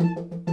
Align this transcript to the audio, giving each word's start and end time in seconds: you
you 0.00 0.45